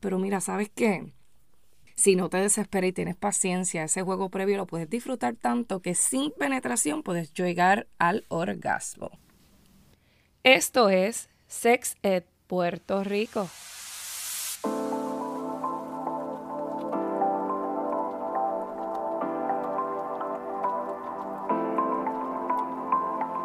pero 0.00 0.18
mira, 0.18 0.40
¿sabes 0.40 0.70
qué? 0.74 1.12
Si 1.94 2.16
no 2.16 2.30
te 2.30 2.38
desesperas 2.38 2.88
y 2.88 2.92
tienes 2.92 3.16
paciencia, 3.16 3.84
ese 3.84 4.02
juego 4.02 4.30
previo 4.30 4.56
lo 4.56 4.66
puedes 4.66 4.88
disfrutar 4.88 5.36
tanto 5.36 5.82
que 5.82 5.94
sin 5.94 6.30
penetración 6.32 7.02
puedes 7.02 7.34
llegar 7.34 7.86
al 7.98 8.24
orgasmo. 8.28 9.10
Esto 10.42 10.88
es 10.88 11.28
Sex 11.46 11.96
Ed 12.02 12.24
Puerto 12.46 13.04
Rico. 13.04 13.48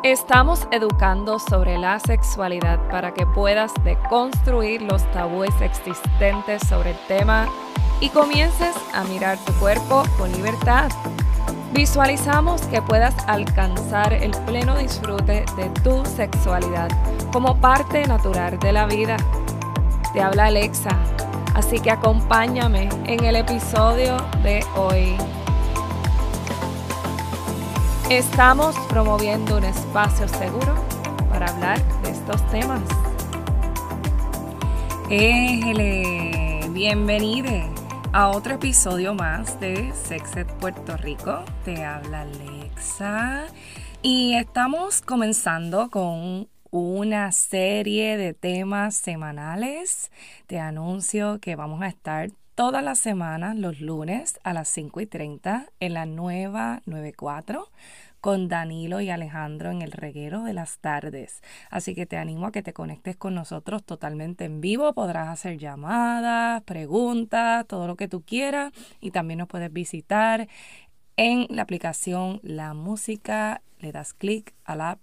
Estamos 0.06 0.68
educando 0.70 1.40
sobre 1.40 1.80
la 1.80 2.00
sexualidad 2.00 2.80
para 2.92 3.12
que 3.16 3.26
puedas 3.26 3.74
deconstruir 3.84 4.84
los 4.84 5.02
tabúes 5.12 5.60
existentes 5.62 6.62
sobre 6.68 6.92
el 6.92 6.98
tema 7.08 7.50
y 8.00 8.10
comiences 8.10 8.76
a 8.94 9.04
mirar 9.06 9.40
tu 9.44 9.52
cuerpo 9.54 10.04
con 10.20 10.32
libertad. 10.32 10.92
Visualizamos 11.74 12.62
que 12.68 12.84
puedas 12.84 13.16
alcanzar 13.28 14.14
el 14.14 14.30
pleno 14.46 14.78
disfrute 14.78 15.44
de 15.58 15.70
tu 15.84 16.06
sexualidad 16.06 16.90
como 17.34 17.60
parte 17.60 18.06
natural 18.06 18.60
de 18.60 18.74
la 18.74 18.86
vida. 18.86 19.18
Te 20.14 20.22
habla 20.22 20.46
Alexa, 20.46 20.96
así 21.56 21.80
que 21.80 21.90
acompáñame 21.90 22.90
en 23.06 23.26
el 23.26 23.38
episodio 23.38 24.18
de 24.44 24.64
hoy. 24.76 25.18
Estamos 28.16 28.78
promoviendo 28.88 29.58
un 29.58 29.66
espacio 29.66 30.26
seguro 30.30 30.74
para 31.30 31.48
hablar 31.48 32.02
de 32.02 32.12
estos 32.12 32.50
temas. 32.50 32.82
Éjele, 35.10 36.62
bienvenido 36.70 37.52
a 38.14 38.30
otro 38.30 38.56
episodio 38.56 39.14
más 39.16 39.60
de 39.60 39.92
Sexed 39.94 40.48
Puerto 40.62 40.96
Rico. 40.96 41.44
Te 41.66 41.84
habla 41.84 42.22
Alexa 42.22 43.48
y 44.02 44.36
estamos 44.36 45.02
comenzando 45.02 45.90
con 45.90 46.48
una 46.72 47.34
serie 47.34 48.16
de 48.16 48.34
temas 48.34 48.96
semanales. 48.96 50.10
Te 50.48 50.58
anuncio 50.58 51.40
que 51.42 51.58
vamos 51.58 51.82
a 51.82 51.88
estar 51.88 52.30
todas 52.56 52.82
las 52.82 53.00
semanas, 53.00 53.58
los 53.58 53.82
lunes 53.82 54.40
a 54.44 54.54
las 54.54 54.70
5 54.70 55.02
y 55.02 55.06
30 55.06 55.68
en 55.82 55.94
la 55.94 56.06
nueva 56.06 56.82
94 56.86 57.68
con 58.26 58.48
Danilo 58.48 59.02
y 59.02 59.12
Alejandro 59.12 59.70
en 59.70 59.84
el 59.84 59.92
reguero 59.92 60.42
de 60.46 60.54
las 60.54 60.80
tardes. 60.80 61.44
Así 61.70 61.94
que 61.94 62.08
te 62.08 62.18
animo 62.18 62.48
a 62.48 62.52
que 62.52 62.64
te 62.64 62.74
conectes 62.74 63.16
con 63.16 63.36
nosotros 63.36 63.84
totalmente 63.84 64.46
en 64.46 64.62
vivo. 64.62 64.92
Podrás 64.96 65.28
hacer 65.28 65.60
llamadas, 65.60 66.64
preguntas, 66.64 67.68
todo 67.68 67.86
lo 67.86 67.96
que 67.96 68.08
tú 68.08 68.24
quieras 68.24 68.74
y 69.00 69.12
también 69.12 69.38
nos 69.38 69.48
puedes 69.48 69.72
visitar 69.72 70.48
en 71.18 71.46
la 71.52 71.62
aplicación 71.62 72.40
La 72.42 72.74
Música. 72.74 73.62
Le 73.78 73.92
das 73.92 74.16
clic 74.16 74.56
a 74.64 74.76
la 74.76 74.98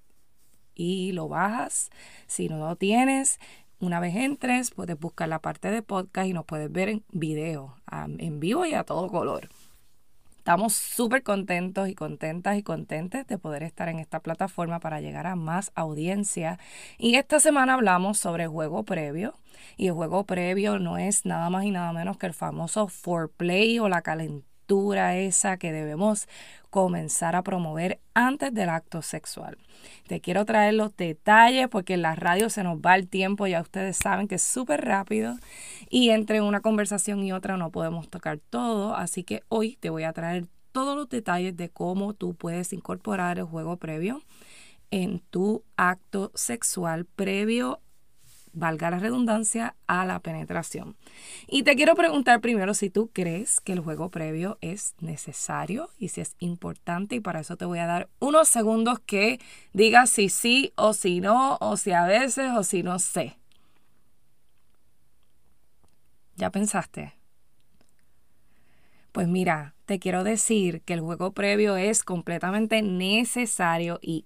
y 0.74 1.12
lo 1.12 1.28
bajas. 1.28 1.90
Si 2.26 2.48
no 2.48 2.58
lo 2.58 2.74
tienes, 2.74 3.38
una 3.78 4.00
vez 4.00 4.16
entres, 4.16 4.72
puedes 4.72 4.98
buscar 4.98 5.28
la 5.28 5.38
parte 5.38 5.70
de 5.70 5.82
podcast 5.82 6.26
y 6.26 6.32
nos 6.32 6.44
puedes 6.44 6.72
ver 6.72 6.88
en 6.88 7.04
video, 7.12 7.76
en 8.18 8.40
vivo 8.40 8.66
y 8.66 8.74
a 8.74 8.82
todo 8.82 9.06
color. 9.06 9.48
Estamos 10.42 10.72
súper 10.72 11.22
contentos 11.22 11.88
y 11.88 11.94
contentas 11.94 12.58
y 12.58 12.64
contentes 12.64 13.28
de 13.28 13.38
poder 13.38 13.62
estar 13.62 13.88
en 13.88 14.00
esta 14.00 14.18
plataforma 14.18 14.80
para 14.80 15.00
llegar 15.00 15.28
a 15.28 15.36
más 15.36 15.70
audiencia. 15.76 16.58
Y 16.98 17.14
esta 17.14 17.38
semana 17.38 17.74
hablamos 17.74 18.18
sobre 18.18 18.48
juego 18.48 18.82
previo. 18.82 19.34
Y 19.76 19.86
el 19.86 19.92
juego 19.92 20.26
previo 20.26 20.80
no 20.80 20.98
es 20.98 21.26
nada 21.26 21.48
más 21.48 21.62
y 21.62 21.70
nada 21.70 21.92
menos 21.92 22.18
que 22.18 22.26
el 22.26 22.34
famoso 22.34 22.88
foreplay 22.88 23.78
o 23.78 23.88
la 23.88 24.02
calentura 24.02 24.51
esa 25.14 25.56
que 25.56 25.72
debemos 25.72 26.28
comenzar 26.70 27.36
a 27.36 27.42
promover 27.42 28.00
antes 28.14 28.54
del 28.54 28.70
acto 28.70 29.02
sexual. 29.02 29.58
Te 30.06 30.20
quiero 30.20 30.46
traer 30.46 30.74
los 30.74 30.96
detalles 30.96 31.68
porque 31.68 31.94
en 31.94 32.02
la 32.02 32.14
radio 32.14 32.48
se 32.48 32.62
nos 32.62 32.78
va 32.78 32.94
el 32.94 33.08
tiempo, 33.08 33.46
ya 33.46 33.60
ustedes 33.60 33.96
saben 33.96 34.28
que 34.28 34.36
es 34.36 34.42
súper 34.42 34.84
rápido 34.84 35.36
y 35.90 36.10
entre 36.10 36.40
una 36.40 36.60
conversación 36.60 37.22
y 37.22 37.32
otra 37.32 37.58
no 37.58 37.70
podemos 37.70 38.08
tocar 38.08 38.38
todo, 38.38 38.96
así 38.96 39.22
que 39.22 39.42
hoy 39.48 39.76
te 39.80 39.90
voy 39.90 40.04
a 40.04 40.14
traer 40.14 40.46
todos 40.72 40.96
los 40.96 41.08
detalles 41.10 41.56
de 41.56 41.68
cómo 41.68 42.14
tú 42.14 42.34
puedes 42.34 42.72
incorporar 42.72 43.38
el 43.38 43.44
juego 43.44 43.76
previo 43.76 44.22
en 44.90 45.20
tu 45.30 45.64
acto 45.76 46.32
sexual 46.34 47.04
previo 47.04 47.80
valga 48.52 48.90
la 48.90 48.98
redundancia, 48.98 49.74
a 49.86 50.04
la 50.04 50.20
penetración. 50.20 50.96
Y 51.48 51.62
te 51.62 51.74
quiero 51.74 51.94
preguntar 51.94 52.40
primero 52.40 52.74
si 52.74 52.90
tú 52.90 53.10
crees 53.12 53.60
que 53.60 53.72
el 53.72 53.80
juego 53.80 54.10
previo 54.10 54.58
es 54.60 54.94
necesario 55.00 55.90
y 55.98 56.08
si 56.08 56.20
es 56.20 56.36
importante 56.38 57.16
y 57.16 57.20
para 57.20 57.40
eso 57.40 57.56
te 57.56 57.64
voy 57.64 57.78
a 57.78 57.86
dar 57.86 58.08
unos 58.18 58.48
segundos 58.48 59.00
que 59.00 59.40
digas 59.72 60.10
si 60.10 60.28
sí 60.28 60.72
o 60.76 60.92
si 60.92 61.20
no, 61.20 61.58
o 61.60 61.76
si 61.76 61.92
a 61.92 62.04
veces 62.04 62.50
o 62.56 62.62
si 62.62 62.82
no 62.82 62.98
sé. 62.98 63.36
¿Ya 66.36 66.50
pensaste? 66.50 67.14
Pues 69.12 69.28
mira, 69.28 69.74
te 69.84 69.98
quiero 69.98 70.24
decir 70.24 70.80
que 70.82 70.94
el 70.94 71.00
juego 71.00 71.32
previo 71.32 71.76
es 71.76 72.02
completamente 72.02 72.80
necesario 72.80 73.98
y 74.00 74.24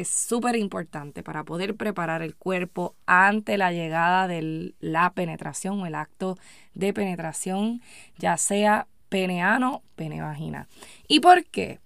es 0.00 0.08
súper 0.08 0.56
importante 0.56 1.22
para 1.22 1.44
poder 1.44 1.74
preparar 1.74 2.22
el 2.22 2.34
cuerpo 2.34 2.94
ante 3.06 3.56
la 3.56 3.72
llegada 3.72 4.28
de 4.28 4.74
la 4.80 5.12
penetración 5.12 5.80
o 5.80 5.86
el 5.86 5.94
acto 5.94 6.38
de 6.74 6.92
penetración, 6.92 7.82
ya 8.18 8.36
sea 8.36 8.86
peneano, 9.08 9.82
pene 9.94 10.22
vagina. 10.22 10.68
¿Y 11.08 11.20
por 11.20 11.44
qué? 11.44 11.80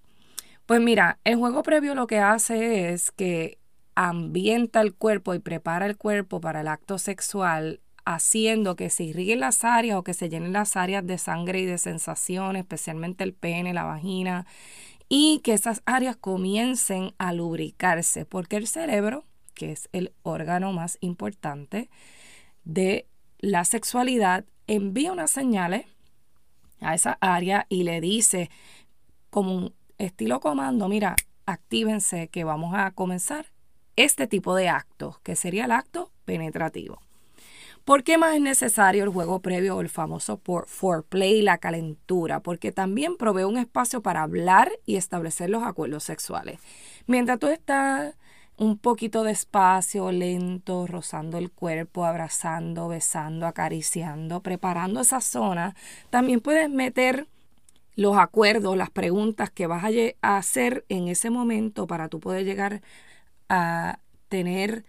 Pues 0.65 0.81
mira, 0.81 1.19
el 1.23 1.35
juego 1.37 1.63
previo 1.63 1.95
lo 1.95 2.07
que 2.07 2.19
hace 2.19 2.93
es 2.93 3.11
que 3.11 3.57
ambienta 3.95 4.81
el 4.81 4.93
cuerpo 4.93 5.33
y 5.33 5.39
prepara 5.39 5.85
el 5.85 5.97
cuerpo 5.97 6.39
para 6.39 6.61
el 6.61 6.67
acto 6.67 6.97
sexual 6.97 7.81
haciendo 8.05 8.77
que 8.77 8.89
se 8.89 9.03
irriguen 9.03 9.41
las 9.41 9.65
áreas 9.65 9.97
o 9.97 10.03
que 10.03 10.13
se 10.13 10.29
llenen 10.29 10.53
las 10.53 10.77
áreas 10.77 11.05
de 11.05 11.17
sangre 11.17 11.59
y 11.59 11.65
de 11.65 11.77
sensación, 11.77 12.55
especialmente 12.55 13.25
el 13.25 13.33
pene, 13.33 13.73
la 13.73 13.83
vagina, 13.83 14.45
y 15.09 15.39
que 15.39 15.53
esas 15.53 15.81
áreas 15.85 16.15
comiencen 16.15 17.13
a 17.17 17.33
lubricarse, 17.33 18.25
porque 18.25 18.57
el 18.57 18.67
cerebro, 18.67 19.25
que 19.53 19.71
es 19.71 19.89
el 19.91 20.13
órgano 20.23 20.73
más 20.73 20.97
importante 21.01 21.89
de 22.63 23.07
la 23.39 23.63
sexualidad, 23.65 24.45
envía 24.67 25.11
unas 25.11 25.31
señales 25.31 25.85
a 26.81 26.93
esa 26.93 27.17
área 27.21 27.65
y 27.69 27.83
le 27.83 28.01
dice 28.01 28.49
como 29.29 29.55
un 29.55 29.73
estilo 29.97 30.39
comando, 30.39 30.89
mira, 30.89 31.15
actívense 31.45 32.27
que 32.27 32.43
vamos 32.43 32.73
a 32.75 32.91
comenzar 32.91 33.47
este 33.95 34.27
tipo 34.27 34.55
de 34.55 34.69
acto, 34.69 35.19
que 35.23 35.35
sería 35.35 35.65
el 35.65 35.71
acto 35.71 36.11
penetrativo. 36.25 36.99
¿Por 37.87 38.03
qué 38.03 38.17
más 38.17 38.35
es 38.35 38.41
necesario 38.41 39.05
el 39.05 39.09
juego 39.11 39.39
previo 39.39 39.77
o 39.77 39.79
el 39.79 39.87
famoso 39.87 40.41
foreplay, 40.65 41.41
la 41.41 41.57
calentura? 41.57 42.41
Porque 42.41 42.73
también 42.73 43.15
provee 43.15 43.45
un 43.45 43.57
espacio 43.57 44.01
para 44.01 44.23
hablar 44.23 44.69
y 44.85 44.97
establecer 44.97 45.49
los 45.49 45.63
acuerdos 45.63 46.03
sexuales. 46.03 46.59
Mientras 47.05 47.39
tú 47.39 47.47
estás 47.47 48.13
un 48.57 48.77
poquito 48.77 49.23
despacio, 49.23 50.11
lento, 50.11 50.85
rozando 50.85 51.37
el 51.37 51.49
cuerpo, 51.49 52.03
abrazando, 52.03 52.89
besando, 52.89 53.47
acariciando, 53.47 54.41
preparando 54.41 54.99
esa 54.99 55.21
zona, 55.21 55.73
también 56.09 56.41
puedes 56.41 56.69
meter 56.69 57.25
los 57.95 58.17
acuerdos, 58.17 58.75
las 58.75 58.89
preguntas 58.89 59.49
que 59.49 59.65
vas 59.65 59.85
a 60.21 60.37
hacer 60.37 60.83
en 60.89 61.07
ese 61.07 61.29
momento 61.29 61.87
para 61.87 62.09
tú 62.09 62.19
poder 62.19 62.43
llegar 62.43 62.81
a 63.47 63.99
tener 64.27 64.83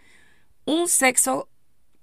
un 0.65 0.89
sexo 0.89 1.49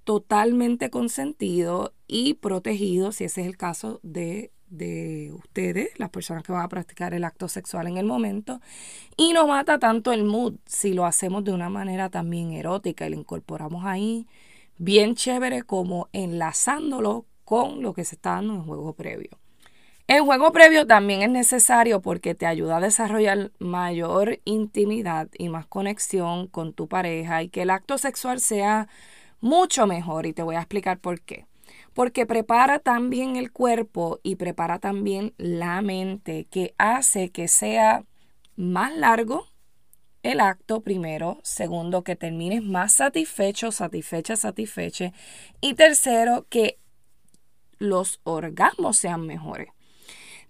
totalmente 0.06 0.88
consentido 0.88 1.92
y 2.06 2.34
protegido, 2.34 3.10
si 3.10 3.24
ese 3.24 3.40
es 3.40 3.48
el 3.48 3.56
caso 3.56 3.98
de, 4.04 4.52
de 4.68 5.32
ustedes, 5.34 5.98
las 5.98 6.10
personas 6.10 6.44
que 6.44 6.52
van 6.52 6.62
a 6.62 6.68
practicar 6.68 7.12
el 7.12 7.24
acto 7.24 7.48
sexual 7.48 7.88
en 7.88 7.96
el 7.96 8.06
momento. 8.06 8.60
Y 9.16 9.32
no 9.32 9.48
mata 9.48 9.80
tanto 9.80 10.12
el 10.12 10.22
mood 10.22 10.54
si 10.64 10.94
lo 10.94 11.06
hacemos 11.06 11.42
de 11.42 11.52
una 11.52 11.70
manera 11.70 12.08
también 12.08 12.52
erótica 12.52 13.04
y 13.04 13.10
lo 13.10 13.18
incorporamos 13.18 13.84
ahí 13.84 14.28
bien 14.78 15.16
chévere 15.16 15.64
como 15.64 16.08
enlazándolo 16.12 17.26
con 17.44 17.82
lo 17.82 17.92
que 17.92 18.04
se 18.04 18.14
está 18.14 18.34
dando 18.34 18.54
en 18.54 18.60
el 18.60 18.66
juego 18.66 18.92
previo. 18.92 19.30
El 20.06 20.20
juego 20.20 20.52
previo 20.52 20.86
también 20.86 21.22
es 21.22 21.30
necesario 21.30 22.00
porque 22.00 22.36
te 22.36 22.46
ayuda 22.46 22.76
a 22.76 22.80
desarrollar 22.80 23.50
mayor 23.58 24.38
intimidad 24.44 25.28
y 25.36 25.48
más 25.48 25.66
conexión 25.66 26.46
con 26.46 26.74
tu 26.74 26.86
pareja 26.86 27.42
y 27.42 27.48
que 27.48 27.62
el 27.62 27.70
acto 27.70 27.98
sexual 27.98 28.38
sea 28.38 28.86
mucho 29.40 29.86
mejor 29.86 30.26
y 30.26 30.32
te 30.32 30.42
voy 30.42 30.56
a 30.56 30.60
explicar 30.60 30.98
por 30.98 31.20
qué. 31.20 31.46
Porque 31.94 32.26
prepara 32.26 32.78
también 32.78 33.36
el 33.36 33.52
cuerpo 33.52 34.20
y 34.22 34.36
prepara 34.36 34.78
también 34.78 35.34
la 35.38 35.80
mente, 35.82 36.46
que 36.50 36.74
hace 36.78 37.30
que 37.30 37.48
sea 37.48 38.04
más 38.56 38.94
largo 38.94 39.46
el 40.22 40.40
acto 40.40 40.80
primero, 40.80 41.38
segundo, 41.42 42.02
que 42.02 42.16
termines 42.16 42.62
más 42.62 42.92
satisfecho, 42.92 43.70
satisfecha, 43.70 44.36
satisfecha 44.36 45.12
y 45.60 45.74
tercero, 45.74 46.46
que 46.50 46.78
los 47.78 48.20
orgasmos 48.24 48.96
sean 48.96 49.26
mejores. 49.26 49.68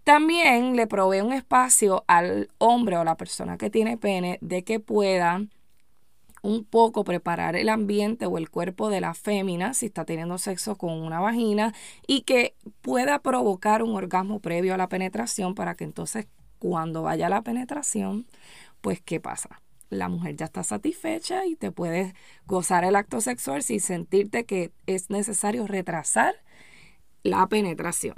También 0.04 0.76
le 0.76 0.86
provee 0.86 1.20
un 1.20 1.32
espacio 1.32 2.04
al 2.06 2.48
hombre 2.58 2.96
o 2.96 3.04
la 3.04 3.16
persona 3.16 3.58
que 3.58 3.70
tiene 3.70 3.98
pene 3.98 4.38
de 4.40 4.62
que 4.62 4.78
pueda 4.80 5.42
un 6.46 6.64
poco 6.64 7.02
preparar 7.02 7.56
el 7.56 7.68
ambiente 7.68 8.26
o 8.26 8.38
el 8.38 8.50
cuerpo 8.50 8.88
de 8.88 9.00
la 9.00 9.14
fémina 9.14 9.74
si 9.74 9.86
está 9.86 10.04
teniendo 10.04 10.38
sexo 10.38 10.76
con 10.76 10.92
una 10.92 11.18
vagina 11.18 11.74
y 12.06 12.22
que 12.22 12.54
pueda 12.82 13.18
provocar 13.18 13.82
un 13.82 13.96
orgasmo 13.96 14.38
previo 14.38 14.72
a 14.72 14.76
la 14.76 14.88
penetración 14.88 15.56
para 15.56 15.74
que 15.74 15.82
entonces 15.82 16.28
cuando 16.60 17.02
vaya 17.02 17.28
la 17.28 17.42
penetración, 17.42 18.26
pues 18.80 19.00
¿qué 19.00 19.18
pasa? 19.18 19.60
La 19.90 20.08
mujer 20.08 20.36
ya 20.36 20.44
está 20.44 20.62
satisfecha 20.62 21.46
y 21.46 21.56
te 21.56 21.72
puedes 21.72 22.14
gozar 22.46 22.84
el 22.84 22.94
acto 22.94 23.20
sexual 23.20 23.64
sin 23.64 23.80
sentirte 23.80 24.44
que 24.44 24.70
es 24.86 25.10
necesario 25.10 25.66
retrasar 25.66 26.36
la 27.24 27.48
penetración. 27.48 28.14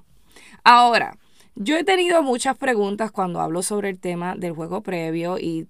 Ahora, 0.64 1.16
yo 1.54 1.78
he 1.78 1.84
tenido 1.84 2.22
muchas 2.22 2.58
preguntas 2.58 3.10
cuando 3.10 3.40
hablo 3.40 3.62
sobre 3.62 3.88
el 3.88 3.98
tema 3.98 4.36
del 4.36 4.52
juego 4.52 4.82
previo 4.82 5.38
y 5.38 5.66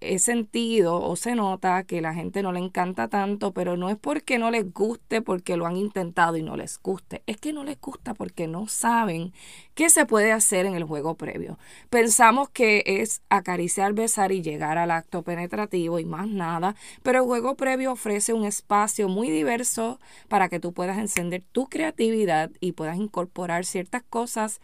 he 0.00 0.18
sentido 0.18 1.00
o 1.00 1.16
se 1.16 1.34
nota 1.34 1.82
que 1.84 2.00
la 2.00 2.14
gente 2.14 2.42
no 2.42 2.52
le 2.52 2.60
encanta 2.60 3.08
tanto, 3.08 3.52
pero 3.52 3.76
no 3.76 3.90
es 3.90 3.96
porque 3.96 4.38
no 4.38 4.50
les 4.50 4.72
guste, 4.72 5.22
porque 5.22 5.56
lo 5.56 5.66
han 5.66 5.76
intentado 5.76 6.36
y 6.36 6.42
no 6.42 6.56
les 6.56 6.80
guste, 6.80 7.22
es 7.26 7.36
que 7.36 7.52
no 7.52 7.64
les 7.64 7.80
gusta 7.80 8.14
porque 8.14 8.46
no 8.46 8.68
saben 8.68 9.32
qué 9.74 9.90
se 9.90 10.06
puede 10.06 10.32
hacer 10.32 10.66
en 10.66 10.74
el 10.74 10.84
juego 10.84 11.16
previo. 11.16 11.58
Pensamos 11.90 12.48
que 12.50 12.82
es 12.86 13.22
acariciar, 13.28 13.92
besar 13.92 14.32
y 14.32 14.42
llegar 14.42 14.78
al 14.78 14.90
acto 14.90 15.22
penetrativo 15.22 15.98
y 15.98 16.04
más 16.04 16.28
nada, 16.28 16.76
pero 17.02 17.20
el 17.20 17.24
juego 17.26 17.56
previo 17.56 17.92
ofrece 17.92 18.32
un 18.32 18.44
espacio 18.44 19.08
muy 19.08 19.30
diverso 19.30 19.98
para 20.28 20.48
que 20.48 20.60
tú 20.60 20.72
puedas 20.72 20.98
encender 20.98 21.42
tu 21.52 21.66
creatividad 21.68 22.50
y 22.60 22.72
puedas 22.72 22.96
incorporar 22.96 23.64
ciertas 23.64 24.02
cosas 24.02 24.60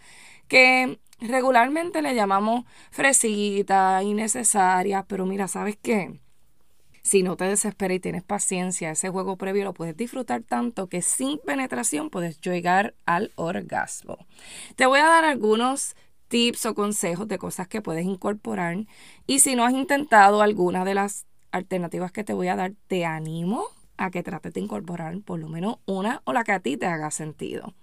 que 0.48 0.98
regularmente 1.20 2.02
le 2.02 2.14
llamamos 2.14 2.64
fresita, 2.90 4.02
innecesaria, 4.02 5.04
pero 5.08 5.26
mira, 5.26 5.48
¿sabes 5.48 5.76
qué? 5.80 6.20
Si 7.02 7.22
no 7.22 7.36
te 7.36 7.44
desesperas 7.44 7.96
y 7.96 8.00
tienes 8.00 8.22
paciencia, 8.22 8.90
ese 8.90 9.10
juego 9.10 9.36
previo 9.36 9.64
lo 9.64 9.74
puedes 9.74 9.96
disfrutar 9.96 10.42
tanto 10.42 10.88
que 10.88 11.02
sin 11.02 11.38
penetración 11.38 12.08
puedes 12.08 12.40
llegar 12.40 12.94
al 13.04 13.30
orgasmo. 13.34 14.16
Te 14.76 14.86
voy 14.86 15.00
a 15.00 15.06
dar 15.06 15.24
algunos 15.24 15.96
tips 16.28 16.64
o 16.64 16.74
consejos 16.74 17.28
de 17.28 17.36
cosas 17.36 17.68
que 17.68 17.82
puedes 17.82 18.06
incorporar 18.06 18.86
y 19.26 19.40
si 19.40 19.54
no 19.54 19.64
has 19.64 19.74
intentado 19.74 20.40
alguna 20.40 20.86
de 20.86 20.94
las 20.94 21.26
alternativas 21.52 22.10
que 22.10 22.24
te 22.24 22.32
voy 22.32 22.48
a 22.48 22.56
dar, 22.56 22.72
te 22.88 23.04
animo 23.04 23.66
a 23.98 24.10
que 24.10 24.22
trates 24.22 24.54
de 24.54 24.60
incorporar 24.60 25.20
por 25.20 25.38
lo 25.38 25.48
menos 25.48 25.76
una 25.84 26.22
o 26.24 26.32
la 26.32 26.42
que 26.42 26.52
a 26.52 26.60
ti 26.60 26.78
te 26.78 26.86
haga 26.86 27.10
sentido. 27.10 27.74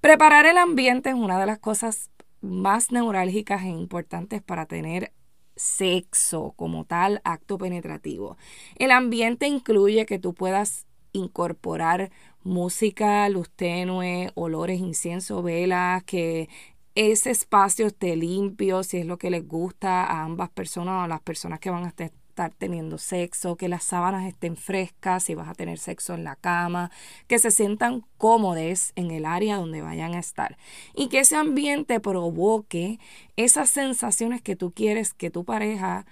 Preparar 0.00 0.46
el 0.46 0.58
ambiente 0.58 1.10
es 1.10 1.14
una 1.14 1.38
de 1.38 1.46
las 1.46 1.58
cosas 1.58 2.10
más 2.46 2.92
neurálgicas 2.92 3.62
e 3.62 3.68
importantes 3.68 4.42
para 4.42 4.66
tener 4.66 5.12
sexo 5.56 6.52
como 6.56 6.84
tal 6.84 7.20
acto 7.24 7.58
penetrativo. 7.58 8.36
El 8.76 8.90
ambiente 8.90 9.46
incluye 9.46 10.06
que 10.06 10.18
tú 10.18 10.34
puedas 10.34 10.86
incorporar 11.12 12.10
música, 12.42 13.28
luz 13.28 13.50
tenue, 13.50 14.30
olores, 14.34 14.80
incienso, 14.80 15.42
velas, 15.42 16.04
que 16.04 16.48
ese 16.94 17.30
espacio 17.30 17.86
esté 17.86 18.16
limpio, 18.16 18.82
si 18.82 18.98
es 18.98 19.06
lo 19.06 19.18
que 19.18 19.30
les 19.30 19.46
gusta 19.46 20.04
a 20.04 20.22
ambas 20.22 20.50
personas 20.50 20.94
o 20.94 21.00
a 21.02 21.08
las 21.08 21.20
personas 21.20 21.60
que 21.60 21.70
van 21.70 21.84
a 21.84 21.88
estar 22.36 22.52
teniendo 22.52 22.98
sexo, 22.98 23.56
que 23.56 23.66
las 23.66 23.82
sábanas 23.82 24.26
estén 24.26 24.58
frescas 24.58 25.24
si 25.24 25.34
vas 25.34 25.48
a 25.48 25.54
tener 25.54 25.78
sexo 25.78 26.12
en 26.12 26.22
la 26.22 26.36
cama, 26.36 26.90
que 27.28 27.38
se 27.38 27.50
sientan 27.50 28.04
cómodos 28.18 28.92
en 28.94 29.10
el 29.10 29.24
área 29.24 29.56
donde 29.56 29.80
vayan 29.80 30.14
a 30.14 30.18
estar 30.18 30.58
y 30.94 31.08
que 31.08 31.20
ese 31.20 31.36
ambiente 31.36 31.98
provoque 31.98 32.98
esas 33.36 33.70
sensaciones 33.70 34.42
que 34.42 34.54
tú 34.54 34.70
quieres 34.72 35.14
que 35.14 35.30
tu 35.30 35.44
pareja 35.46 36.04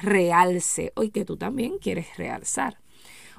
realce 0.00 0.92
o 0.96 1.02
que 1.12 1.24
tú 1.24 1.36
también 1.36 1.78
quieres 1.78 2.16
realzar. 2.16 2.81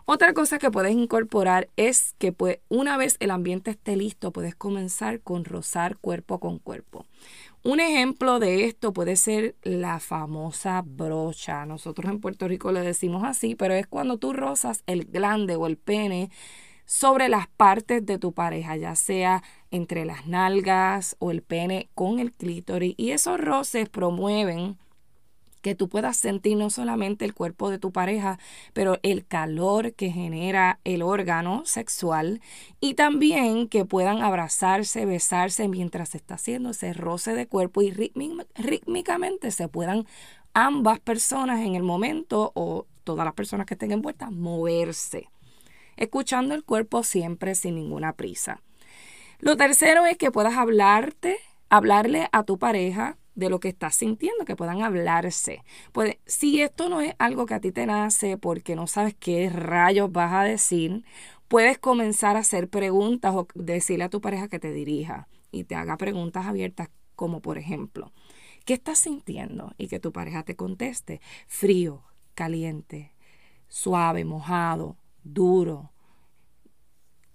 Otra 0.05 0.33
cosa 0.33 0.59
que 0.59 0.69
puedes 0.69 0.91
incorporar 0.91 1.69
es 1.77 2.13
que 2.17 2.33
pues, 2.33 2.59
una 2.67 2.97
vez 2.97 3.15
el 3.21 3.31
ambiente 3.31 3.71
esté 3.71 3.95
listo, 3.95 4.31
puedes 4.31 4.53
comenzar 4.53 5.21
con 5.21 5.45
rozar 5.45 5.97
cuerpo 5.97 6.39
con 6.39 6.59
cuerpo. 6.59 7.05
Un 7.63 7.79
ejemplo 7.79 8.39
de 8.39 8.65
esto 8.65 8.91
puede 8.91 9.15
ser 9.15 9.55
la 9.63 10.01
famosa 10.01 10.83
brocha. 10.85 11.65
Nosotros 11.65 12.11
en 12.11 12.19
Puerto 12.19 12.49
Rico 12.49 12.73
le 12.73 12.81
decimos 12.81 13.23
así, 13.23 13.55
pero 13.55 13.73
es 13.73 13.87
cuando 13.87 14.17
tú 14.17 14.33
rozas 14.33 14.83
el 14.87 15.05
glande 15.05 15.55
o 15.55 15.67
el 15.67 15.77
pene 15.77 16.29
sobre 16.85 17.29
las 17.29 17.47
partes 17.47 18.05
de 18.05 18.17
tu 18.17 18.33
pareja, 18.33 18.75
ya 18.75 18.97
sea 18.97 19.41
entre 19.71 20.03
las 20.03 20.27
nalgas 20.27 21.15
o 21.19 21.31
el 21.31 21.41
pene 21.41 21.89
con 21.95 22.19
el 22.19 22.33
clítoris. 22.33 22.95
Y 22.97 23.11
esos 23.11 23.39
roces 23.39 23.87
promueven 23.87 24.77
que 25.63 25.73
tú 25.75 25.87
puedas 25.87 26.17
sentir 26.17 26.57
no 26.57 26.69
solamente 26.69 27.23
el 27.25 27.33
cuerpo 27.33 27.71
de 27.71 27.79
tu 27.79 27.91
pareja, 27.91 28.37
pero 28.73 28.99
el 29.01 29.25
calor 29.25 29.93
que 29.93 30.11
genera 30.11 30.79
el 30.83 31.01
órgano 31.01 31.63
sexual 31.65 32.41
y 32.81 32.95
también 32.95 33.69
que 33.69 33.85
puedan 33.85 34.21
abrazarse, 34.21 35.05
besarse 35.05 35.69
mientras 35.69 36.09
se 36.09 36.17
está 36.17 36.35
haciendo 36.35 36.71
ese 36.71 36.93
roce 36.93 37.33
de 37.33 37.47
cuerpo 37.47 37.81
y 37.81 37.91
rítmicamente 37.91 39.51
se 39.51 39.69
puedan 39.69 40.05
ambas 40.53 40.99
personas 40.99 41.61
en 41.61 41.75
el 41.75 41.83
momento 41.83 42.51
o 42.55 42.85
todas 43.05 43.23
las 43.23 43.33
personas 43.33 43.65
que 43.65 43.75
estén 43.75 43.93
envueltas 43.93 44.31
moverse, 44.31 45.29
escuchando 45.95 46.55
el 46.55 46.65
cuerpo 46.65 47.03
siempre 47.03 47.55
sin 47.55 47.75
ninguna 47.75 48.13
prisa. 48.13 48.61
Lo 49.39 49.55
tercero 49.55 50.05
es 50.05 50.17
que 50.17 50.29
puedas 50.29 50.57
hablarte, 50.57 51.37
hablarle 51.69 52.27
a 52.33 52.43
tu 52.43 52.59
pareja 52.59 53.17
de 53.35 53.49
lo 53.49 53.59
que 53.59 53.69
estás 53.69 53.95
sintiendo, 53.95 54.45
que 54.45 54.55
puedan 54.55 54.81
hablarse. 54.81 55.63
Pues 55.91 56.17
si 56.25 56.61
esto 56.61 56.89
no 56.89 57.01
es 57.01 57.15
algo 57.19 57.45
que 57.45 57.55
a 57.55 57.59
ti 57.59 57.71
te 57.71 57.85
nace 57.85 58.37
porque 58.37 58.75
no 58.75 58.87
sabes 58.87 59.15
qué 59.19 59.49
rayos 59.49 60.11
vas 60.11 60.33
a 60.33 60.43
decir, 60.43 61.03
puedes 61.47 61.77
comenzar 61.77 62.35
a 62.35 62.39
hacer 62.39 62.69
preguntas 62.69 63.33
o 63.35 63.47
decirle 63.55 64.05
a 64.05 64.09
tu 64.09 64.21
pareja 64.21 64.47
que 64.47 64.59
te 64.59 64.71
dirija 64.71 65.27
y 65.51 65.63
te 65.65 65.75
haga 65.75 65.97
preguntas 65.97 66.45
abiertas 66.45 66.89
como 67.15 67.41
por 67.41 67.57
ejemplo, 67.57 68.11
¿qué 68.65 68.73
estás 68.73 68.99
sintiendo? 68.99 69.73
Y 69.77 69.87
que 69.87 69.99
tu 69.99 70.11
pareja 70.11 70.43
te 70.43 70.55
conteste, 70.55 71.21
frío, 71.47 72.03
caliente, 72.33 73.13
suave, 73.67 74.25
mojado, 74.25 74.97
duro. 75.23 75.91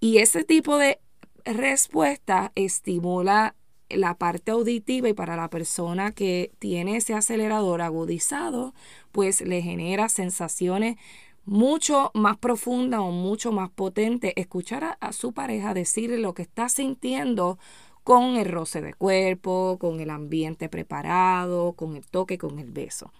Y 0.00 0.18
ese 0.18 0.44
tipo 0.44 0.78
de 0.78 1.00
respuesta 1.44 2.52
estimula 2.54 3.54
la 3.90 4.14
parte 4.14 4.50
auditiva 4.50 5.08
y 5.08 5.14
para 5.14 5.36
la 5.36 5.48
persona 5.48 6.12
que 6.12 6.52
tiene 6.58 6.96
ese 6.96 7.14
acelerador 7.14 7.82
agudizado, 7.82 8.74
pues 9.12 9.40
le 9.40 9.62
genera 9.62 10.08
sensaciones 10.08 10.96
mucho 11.44 12.10
más 12.14 12.36
profundas 12.36 13.00
o 13.00 13.10
mucho 13.10 13.52
más 13.52 13.70
potentes. 13.70 14.32
Escuchar 14.36 14.98
a, 15.00 15.12
su 15.12 15.32
pareja 15.32 15.74
decirle 15.74 16.18
lo 16.18 16.34
que 16.34 16.42
está 16.42 16.68
sintiendo 16.68 17.58
con 18.04 18.36
el 18.36 18.46
roce 18.46 18.80
de 18.80 18.94
cuerpo, 18.94 19.78
con 19.80 20.00
el 20.00 20.10
ambiente 20.10 20.68
preparado, 20.68 21.72
con 21.72 21.96
el 21.96 22.06
toque, 22.06 22.38
con 22.38 22.58
el 22.58 22.70
beso. 22.70 23.12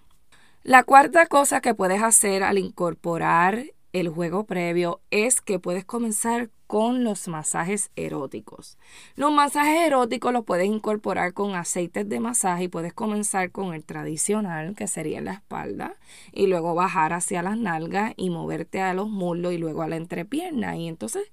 La 0.63 0.83
cuarta 0.83 1.25
cosa 1.25 1.61
que 1.61 1.73
puedes 1.73 2.01
hacer 2.01 2.43
al 2.43 2.57
incorporar 2.57 3.65
el 3.93 4.09
juego 4.09 4.45
previo 4.45 5.01
es 5.11 5.41
que 5.41 5.59
puedes 5.59 5.85
comenzar 5.85 6.49
con 6.67 7.03
los 7.03 7.27
masajes 7.27 7.89
eróticos. 7.95 8.77
Los 9.15 9.31
masajes 9.31 9.87
eróticos 9.87 10.31
los 10.31 10.45
puedes 10.45 10.67
incorporar 10.67 11.33
con 11.33 11.55
aceites 11.55 12.07
de 12.07 12.19
masaje 12.19 12.65
y 12.65 12.67
puedes 12.67 12.93
comenzar 12.93 13.49
con 13.49 13.73
el 13.73 13.83
tradicional, 13.83 14.75
que 14.75 14.85
sería 14.85 15.17
en 15.17 15.25
la 15.25 15.33
espalda, 15.33 15.95
y 16.31 16.45
luego 16.45 16.75
bajar 16.75 17.13
hacia 17.13 17.41
las 17.41 17.57
nalgas 17.57 18.13
y 18.17 18.29
moverte 18.29 18.81
a 18.81 18.93
los 18.93 19.09
muslos 19.09 19.53
y 19.53 19.57
luego 19.57 19.81
a 19.81 19.87
la 19.87 19.95
entrepierna. 19.95 20.77
Y 20.77 20.87
entonces 20.87 21.23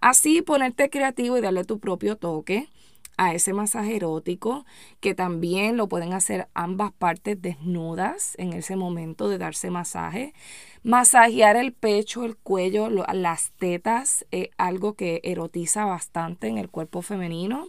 así 0.00 0.42
ponerte 0.42 0.90
creativo 0.90 1.36
y 1.36 1.40
darle 1.40 1.64
tu 1.64 1.80
propio 1.80 2.16
toque 2.16 2.68
a 3.16 3.34
ese 3.34 3.52
masaje 3.52 3.96
erótico, 3.96 4.64
que 5.00 5.14
también 5.14 5.76
lo 5.76 5.88
pueden 5.88 6.12
hacer 6.12 6.48
ambas 6.54 6.92
partes 6.92 7.40
desnudas 7.40 8.34
en 8.38 8.52
ese 8.52 8.76
momento 8.76 9.28
de 9.28 9.38
darse 9.38 9.70
masaje. 9.70 10.34
Masajear 10.82 11.56
el 11.56 11.72
pecho, 11.72 12.24
el 12.24 12.36
cuello, 12.36 12.88
las 12.88 13.52
tetas, 13.52 14.26
es 14.30 14.48
algo 14.58 14.94
que 14.94 15.20
erotiza 15.24 15.84
bastante 15.84 16.48
en 16.48 16.58
el 16.58 16.70
cuerpo 16.70 17.02
femenino. 17.02 17.68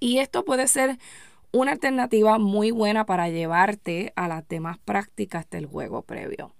Y 0.00 0.18
esto 0.18 0.44
puede 0.44 0.68
ser 0.68 0.98
una 1.52 1.72
alternativa 1.72 2.38
muy 2.38 2.72
buena 2.72 3.06
para 3.06 3.28
llevarte 3.28 4.12
a 4.16 4.28
las 4.28 4.46
demás 4.48 4.78
prácticas 4.78 5.48
del 5.50 5.66
juego 5.66 6.02
previo. 6.02 6.52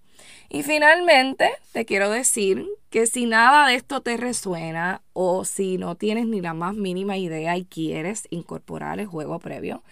Y 0.48 0.62
finalmente, 0.62 1.50
te 1.72 1.84
quiero 1.84 2.10
decir 2.10 2.66
que 2.90 3.06
si 3.06 3.26
nada 3.26 3.66
de 3.66 3.74
esto 3.74 4.00
te 4.00 4.16
resuena 4.16 5.02
o 5.12 5.44
si 5.44 5.78
no 5.78 5.96
tienes 5.96 6.26
ni 6.26 6.40
la 6.40 6.54
más 6.54 6.74
mínima 6.74 7.16
idea 7.16 7.56
y 7.56 7.64
quieres 7.64 8.26
incorporar 8.30 9.00
el 9.00 9.06
juego 9.06 9.38
previo, 9.38 9.82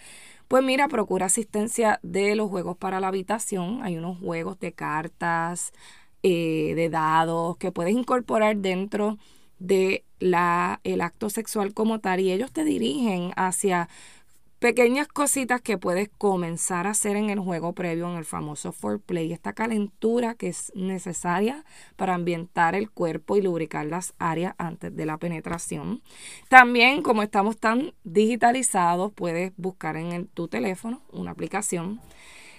pues 0.47 0.63
mira, 0.63 0.87
procura 0.87 1.25
asistencia 1.25 1.99
de 2.03 2.35
los 2.35 2.49
juegos 2.49 2.77
para 2.77 2.99
la 2.99 3.07
habitación. 3.07 3.81
Hay 3.83 3.97
unos 3.97 4.19
juegos 4.19 4.59
de 4.59 4.71
cartas, 4.73 5.73
eh, 6.21 6.73
de 6.75 6.89
dados 6.89 7.57
que 7.57 7.71
puedes 7.71 7.93
incorporar 7.93 8.57
dentro 8.57 9.17
de 9.59 10.05
el 10.83 11.01
acto 11.01 11.29
sexual 11.29 11.73
como 11.73 11.99
tal 11.99 12.19
y 12.21 12.31
ellos 12.31 12.51
te 12.51 12.63
dirigen 12.63 13.31
hacia 13.35 13.89
pequeñas 14.63 15.09
cositas 15.09 15.59
que 15.59 15.77
puedes 15.77 16.07
comenzar 16.17 16.87
a 16.87 16.91
hacer 16.91 17.17
en 17.17 17.29
el 17.29 17.37
juego 17.37 17.73
previo, 17.73 18.09
en 18.09 18.15
el 18.15 18.23
famoso 18.23 18.71
foreplay, 18.71 19.33
esta 19.33 19.51
calentura 19.51 20.35
que 20.35 20.47
es 20.47 20.71
necesaria 20.73 21.65
para 21.97 22.15
ambientar 22.15 22.73
el 22.73 22.89
cuerpo 22.89 23.35
y 23.35 23.41
lubricar 23.41 23.85
las 23.87 24.13
áreas 24.19 24.55
antes 24.57 24.95
de 24.95 25.05
la 25.05 25.17
penetración. 25.17 26.01
También, 26.47 27.01
como 27.01 27.23
estamos 27.23 27.57
tan 27.57 27.93
digitalizados, 28.05 29.11
puedes 29.11 29.51
buscar 29.57 29.97
en 29.97 30.27
tu 30.27 30.47
teléfono 30.47 31.01
una 31.11 31.31
aplicación 31.31 31.99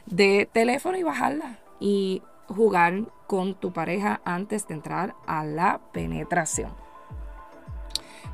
de 0.05 0.47
teléfono 0.53 0.99
y 0.99 1.05
bajarla 1.05 1.59
y 1.81 2.21
jugar 2.49 3.11
con 3.27 3.55
tu 3.55 3.73
pareja 3.73 4.21
antes 4.27 4.69
de 4.69 4.75
entrar 4.75 5.15
a 5.27 5.43
la 5.43 5.81
penetración. 5.95 6.71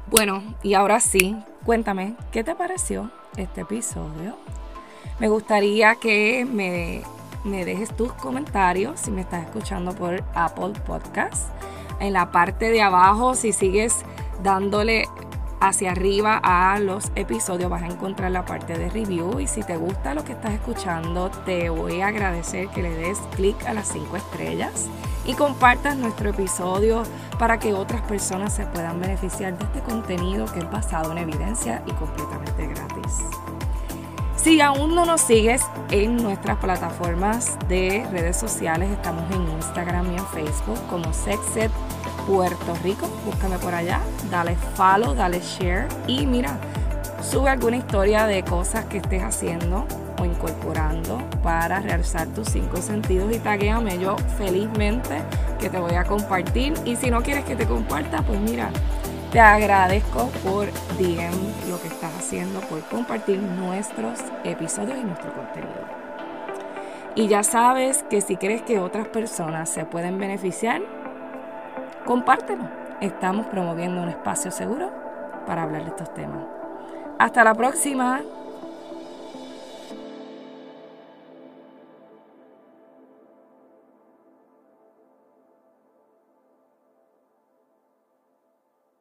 Bueno, 0.08 0.56
y 0.64 0.74
ahora 0.74 0.98
sí, 0.98 1.36
cuéntame, 1.64 2.14
¿qué 2.32 2.44
te 2.44 2.54
pareció 2.54 3.10
este 3.36 3.62
episodio. 3.62 4.36
Me 5.18 5.28
gustaría 5.28 5.96
que 5.96 6.46
me, 6.50 7.02
me 7.44 7.64
dejes 7.64 7.94
tus 7.96 8.12
comentarios 8.14 9.00
si 9.00 9.10
me 9.10 9.22
estás 9.22 9.44
escuchando 9.44 9.94
por 9.94 10.22
Apple 10.34 10.72
Podcast. 10.86 11.48
En 12.00 12.14
la 12.14 12.30
parte 12.30 12.70
de 12.70 12.82
abajo, 12.82 13.34
si 13.34 13.52
sigues 13.52 14.04
dándole 14.42 15.06
hacia 15.60 15.92
arriba 15.92 16.40
a 16.42 16.78
los 16.78 17.12
episodios 17.14 17.70
vas 17.70 17.82
a 17.82 17.86
encontrar 17.86 18.30
la 18.30 18.44
parte 18.44 18.78
de 18.78 18.88
review 18.88 19.40
y 19.40 19.46
si 19.46 19.62
te 19.62 19.76
gusta 19.76 20.14
lo 20.14 20.24
que 20.24 20.32
estás 20.32 20.52
escuchando 20.52 21.30
te 21.44 21.68
voy 21.68 22.00
a 22.00 22.08
agradecer 22.08 22.68
que 22.68 22.82
le 22.82 22.90
des 22.90 23.18
clic 23.36 23.64
a 23.66 23.74
las 23.74 23.88
5 23.88 24.16
estrellas 24.16 24.86
y 25.26 25.34
compartas 25.34 25.96
nuestro 25.96 26.30
episodio 26.30 27.02
para 27.38 27.58
que 27.58 27.74
otras 27.74 28.00
personas 28.02 28.54
se 28.54 28.64
puedan 28.66 29.00
beneficiar 29.00 29.56
de 29.58 29.64
este 29.64 29.80
contenido 29.80 30.46
que 30.46 30.60
es 30.60 30.70
basado 30.70 31.12
en 31.12 31.18
evidencia 31.18 31.82
y 31.86 31.92
completamente 31.92 32.66
gratis. 32.66 33.20
Si 34.36 34.62
aún 34.62 34.94
no 34.94 35.04
nos 35.04 35.20
sigues 35.20 35.62
en 35.90 36.16
nuestras 36.16 36.56
plataformas 36.56 37.58
de 37.68 38.06
redes 38.10 38.38
sociales, 38.38 38.90
estamos 38.90 39.30
en 39.30 39.42
Instagram 39.50 40.12
y 40.12 40.16
en 40.16 40.26
Facebook 40.28 40.78
como 40.88 41.12
Sexed 41.12 41.70
Puerto 42.30 42.76
Rico. 42.84 43.08
Búscame 43.26 43.58
por 43.58 43.74
allá, 43.74 44.00
dale 44.30 44.54
follow, 44.76 45.14
dale 45.16 45.40
share 45.40 45.88
y 46.06 46.26
mira, 46.26 46.56
sube 47.20 47.50
alguna 47.50 47.76
historia 47.76 48.26
de 48.26 48.44
cosas 48.44 48.84
que 48.84 48.98
estés 48.98 49.24
haciendo 49.24 49.84
o 50.20 50.24
incorporando 50.24 51.18
para 51.42 51.80
realzar 51.80 52.28
tus 52.28 52.48
cinco 52.48 52.76
sentidos 52.76 53.34
y 53.34 53.40
taguéame 53.40 53.98
yo 53.98 54.16
felizmente 54.38 55.22
que 55.58 55.68
te 55.68 55.80
voy 55.80 55.94
a 55.94 56.04
compartir 56.04 56.74
y 56.84 56.94
si 56.94 57.10
no 57.10 57.20
quieres 57.20 57.44
que 57.44 57.56
te 57.56 57.66
comparta 57.66 58.22
pues 58.22 58.38
mira 58.38 58.70
te 59.32 59.40
agradezco 59.40 60.28
por 60.44 60.66
DM 60.98 61.68
lo 61.68 61.80
que 61.80 61.88
estás 61.88 62.14
haciendo 62.16 62.60
por 62.60 62.80
compartir 62.82 63.38
nuestros 63.38 64.20
episodios 64.44 64.98
y 64.98 65.04
nuestro 65.04 65.32
contenido 65.32 65.80
y 67.16 67.26
ya 67.26 67.42
sabes 67.42 68.04
que 68.04 68.20
si 68.20 68.36
crees 68.36 68.62
que 68.62 68.78
otras 68.78 69.08
personas 69.08 69.68
se 69.68 69.84
pueden 69.84 70.18
beneficiar 70.18 70.99
compártelo. 72.10 72.64
Estamos 73.00 73.46
promoviendo 73.46 74.02
un 74.02 74.08
espacio 74.08 74.50
seguro 74.50 74.90
para 75.46 75.62
hablar 75.62 75.84
de 75.84 75.90
estos 75.90 76.12
temas. 76.12 76.42
Hasta 77.20 77.44
la 77.44 77.54
próxima 77.54 78.20